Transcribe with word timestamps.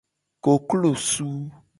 Koklosu. 0.43 1.29